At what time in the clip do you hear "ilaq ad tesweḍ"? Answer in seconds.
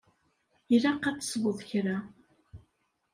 0.73-1.59